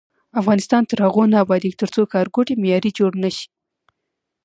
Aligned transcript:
افغانستان 0.41 0.83
تر 0.89 0.97
هغو 1.05 1.23
نه 1.31 1.37
ابادیږي، 1.43 1.79
ترڅو 1.81 2.01
ښارګوټي 2.11 2.53
معیاري 2.61 2.91
جوړ 2.99 3.11
نشي. 3.23 3.47